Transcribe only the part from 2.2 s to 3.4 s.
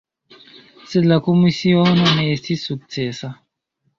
ne estis sukcesa.